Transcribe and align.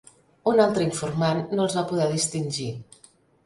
Un 0.51 0.61
altre 0.63 0.85
informant 0.87 1.43
no 1.59 1.67
els 1.67 1.77
va 1.81 1.87
poder 1.95 2.11
distingir. 2.17 2.69